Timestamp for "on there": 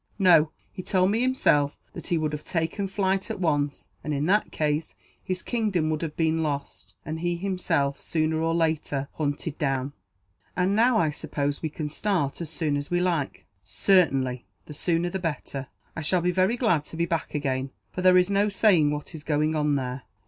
19.55-20.01